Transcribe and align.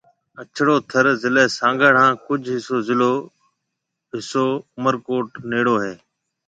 اڇڙو 0.41 0.75
ٿر 0.89 1.05
ضلع 1.21 1.45
سانگھڙ 1.57 1.93
ھان 1.99 2.11
ڪجھ 2.25 2.47
حصو 2.55 2.77
ضلع 2.87 3.11
عمرڪوٽ 4.77 5.27
رَي 5.39 5.45
نيݪو 5.49 5.75
ھيََََ 5.83 5.93